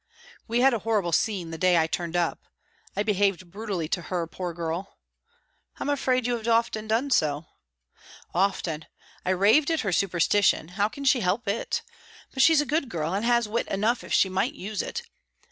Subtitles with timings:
[0.47, 2.47] "We had a horrible scene that day I turned up.
[2.95, 4.97] I behaved brutally to her, poor girl."
[5.79, 7.45] "I'm afraid you have often done so."
[8.33, 8.87] "Often.
[9.27, 11.83] I rave at her superstition; how can she help it?
[12.33, 15.03] But she's a good girl, and has wit enough if she might use it.